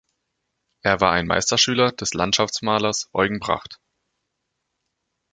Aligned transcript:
Er 0.81 0.99
war 0.99 1.11
ein 1.11 1.27
Meisterschüler 1.27 1.91
des 1.91 2.15
Landschaftsmalers 2.15 3.09
Eugen 3.13 3.37
Bracht. 3.39 3.79